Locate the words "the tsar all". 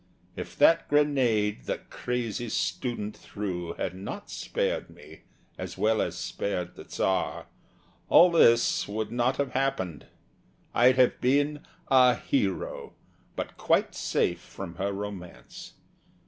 6.75-8.31